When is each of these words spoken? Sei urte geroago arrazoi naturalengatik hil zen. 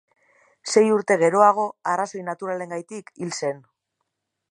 Sei 0.71 0.83
urte 0.95 1.17
geroago 1.25 1.67
arrazoi 1.93 2.25
naturalengatik 2.31 3.17
hil 3.19 3.37
zen. 3.41 3.65